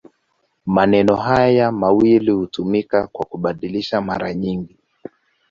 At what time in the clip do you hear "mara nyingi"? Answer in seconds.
4.05-4.77